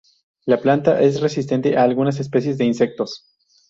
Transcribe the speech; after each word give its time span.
La 0.47 0.57
planta 0.59 0.99
es 0.99 1.21
resistente 1.21 1.77
a 1.77 1.83
algunas 1.83 2.19
especies 2.19 2.57
de 2.57 2.65
insectos. 2.65 3.27